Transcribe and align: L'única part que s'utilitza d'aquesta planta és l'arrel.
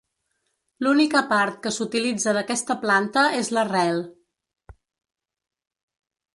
L'única 0.85 1.21
part 1.33 1.59
que 1.65 1.73
s'utilitza 1.75 2.33
d'aquesta 2.39 2.77
planta 2.87 3.27
és 3.43 3.55
l'arrel. 3.57 4.05